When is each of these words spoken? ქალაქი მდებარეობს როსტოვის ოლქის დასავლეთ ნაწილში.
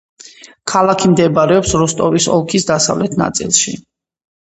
ქალაქი 0.71 1.09
მდებარეობს 1.11 1.73
როსტოვის 1.81 2.25
ოლქის 2.37 2.65
დასავლეთ 2.71 3.15
ნაწილში. 3.23 3.75